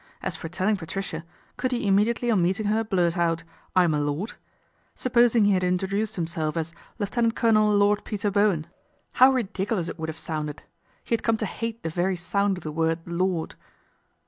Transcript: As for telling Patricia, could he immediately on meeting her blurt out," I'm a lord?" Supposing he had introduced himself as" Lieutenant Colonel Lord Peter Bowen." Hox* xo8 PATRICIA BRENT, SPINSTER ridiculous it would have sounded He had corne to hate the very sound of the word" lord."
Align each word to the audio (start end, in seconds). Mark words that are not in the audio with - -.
As 0.23 0.35
for 0.35 0.49
telling 0.49 0.77
Patricia, 0.77 1.23
could 1.57 1.71
he 1.71 1.85
immediately 1.85 2.31
on 2.31 2.41
meeting 2.41 2.65
her 2.65 2.83
blurt 2.83 3.15
out," 3.19 3.43
I'm 3.75 3.93
a 3.93 3.99
lord?" 4.01 4.31
Supposing 4.95 5.45
he 5.45 5.51
had 5.51 5.63
introduced 5.63 6.15
himself 6.15 6.57
as" 6.57 6.73
Lieutenant 6.97 7.35
Colonel 7.35 7.71
Lord 7.77 8.03
Peter 8.03 8.31
Bowen." 8.31 8.61
Hox* 8.61 8.65
xo8 8.65 8.65
PATRICIA 8.65 8.95
BRENT, 8.95 9.15
SPINSTER 9.15 9.33
ridiculous 9.61 9.89
it 9.89 9.99
would 9.99 10.09
have 10.09 10.17
sounded 10.17 10.63
He 11.03 11.13
had 11.13 11.23
corne 11.23 11.37
to 11.37 11.45
hate 11.45 11.83
the 11.83 11.89
very 11.89 12.15
sound 12.15 12.57
of 12.57 12.63
the 12.63 12.71
word" 12.71 13.01
lord." 13.19 13.53